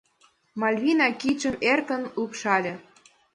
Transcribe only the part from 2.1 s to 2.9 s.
лупшале: